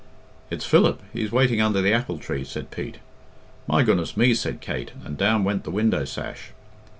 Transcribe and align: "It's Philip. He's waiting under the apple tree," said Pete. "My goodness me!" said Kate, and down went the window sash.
"It's 0.49 0.65
Philip. 0.65 0.99
He's 1.13 1.31
waiting 1.31 1.61
under 1.61 1.79
the 1.79 1.93
apple 1.93 2.17
tree," 2.17 2.43
said 2.43 2.71
Pete. 2.71 2.97
"My 3.67 3.83
goodness 3.83 4.17
me!" 4.17 4.33
said 4.33 4.59
Kate, 4.59 4.89
and 5.05 5.15
down 5.15 5.43
went 5.43 5.63
the 5.63 5.69
window 5.69 6.05
sash. 6.05 6.53